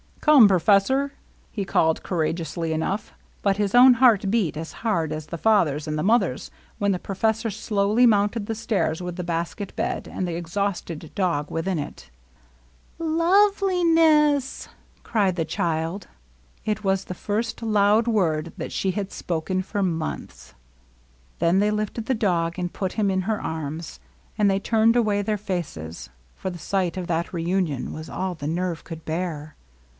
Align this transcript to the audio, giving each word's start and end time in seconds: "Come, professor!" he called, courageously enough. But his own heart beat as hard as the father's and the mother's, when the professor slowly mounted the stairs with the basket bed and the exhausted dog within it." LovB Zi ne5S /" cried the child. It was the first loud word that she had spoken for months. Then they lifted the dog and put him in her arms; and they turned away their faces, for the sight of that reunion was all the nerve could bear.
"Come, 0.31 0.47
professor!" 0.47 1.13
he 1.51 1.65
called, 1.65 2.03
courageously 2.03 2.73
enough. 2.73 3.11
But 3.43 3.57
his 3.57 3.75
own 3.75 3.95
heart 3.95 4.29
beat 4.31 4.55
as 4.55 4.71
hard 4.85 5.11
as 5.11 5.27
the 5.27 5.37
father's 5.37 5.87
and 5.87 5.97
the 5.97 6.03
mother's, 6.03 6.49
when 6.79 6.91
the 6.91 6.99
professor 6.99 7.49
slowly 7.51 8.05
mounted 8.05 8.45
the 8.45 8.55
stairs 8.55 9.01
with 9.01 9.15
the 9.15 9.23
basket 9.23 9.75
bed 9.75 10.07
and 10.07 10.27
the 10.27 10.35
exhausted 10.35 11.11
dog 11.15 11.49
within 11.51 11.77
it." 11.77 12.09
LovB 12.99 13.59
Zi 13.59 13.83
ne5S 13.85 14.67
/" 14.83 14.87
cried 15.03 15.35
the 15.35 15.45
child. 15.45 16.07
It 16.65 16.83
was 16.83 17.05
the 17.05 17.15
first 17.15 17.61
loud 17.61 18.07
word 18.07 18.53
that 18.57 18.71
she 18.71 18.91
had 18.91 19.11
spoken 19.11 19.61
for 19.61 19.83
months. 19.83 20.53
Then 21.37 21.59
they 21.59 21.71
lifted 21.71 22.05
the 22.05 22.15
dog 22.15 22.57
and 22.57 22.73
put 22.73 22.93
him 22.93 23.09
in 23.11 23.21
her 23.23 23.41
arms; 23.41 23.99
and 24.37 24.49
they 24.49 24.59
turned 24.59 24.95
away 24.95 25.21
their 25.21 25.37
faces, 25.37 26.09
for 26.35 26.49
the 26.49 26.59
sight 26.59 26.95
of 26.97 27.07
that 27.07 27.33
reunion 27.33 27.91
was 27.91 28.09
all 28.09 28.33
the 28.33 28.47
nerve 28.47 28.83
could 28.83 29.03
bear. 29.05 29.55